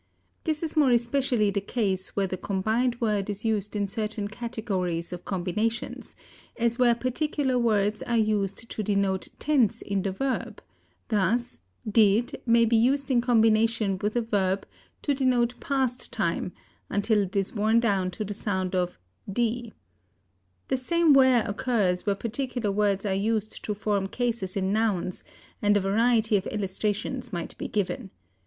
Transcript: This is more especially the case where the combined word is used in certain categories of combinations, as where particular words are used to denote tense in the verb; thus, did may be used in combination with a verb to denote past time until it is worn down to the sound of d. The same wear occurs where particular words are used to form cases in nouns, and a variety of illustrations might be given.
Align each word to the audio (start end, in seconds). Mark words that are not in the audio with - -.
This 0.45 0.63
is 0.63 0.75
more 0.75 0.89
especially 0.89 1.51
the 1.51 1.61
case 1.61 2.15
where 2.15 2.25
the 2.25 2.35
combined 2.35 2.99
word 2.99 3.29
is 3.29 3.45
used 3.45 3.75
in 3.75 3.87
certain 3.87 4.27
categories 4.29 5.13
of 5.13 5.25
combinations, 5.25 6.15
as 6.57 6.79
where 6.79 6.95
particular 6.95 7.59
words 7.59 8.01
are 8.01 8.17
used 8.17 8.67
to 8.71 8.81
denote 8.81 9.27
tense 9.37 9.79
in 9.83 10.01
the 10.01 10.11
verb; 10.11 10.59
thus, 11.09 11.61
did 11.87 12.41
may 12.47 12.65
be 12.65 12.75
used 12.75 13.11
in 13.11 13.21
combination 13.21 13.99
with 14.01 14.15
a 14.15 14.23
verb 14.23 14.65
to 15.03 15.13
denote 15.13 15.59
past 15.59 16.11
time 16.11 16.51
until 16.89 17.21
it 17.21 17.35
is 17.35 17.53
worn 17.53 17.79
down 17.79 18.09
to 18.09 18.25
the 18.25 18.33
sound 18.33 18.73
of 18.73 18.97
d. 19.31 19.71
The 20.69 20.77
same 20.77 21.13
wear 21.13 21.45
occurs 21.47 22.07
where 22.07 22.15
particular 22.15 22.71
words 22.71 23.05
are 23.05 23.13
used 23.13 23.63
to 23.65 23.75
form 23.75 24.07
cases 24.07 24.57
in 24.57 24.73
nouns, 24.73 25.23
and 25.61 25.77
a 25.77 25.79
variety 25.79 26.37
of 26.37 26.47
illustrations 26.47 27.31
might 27.31 27.55
be 27.59 27.67
given. 27.67 28.09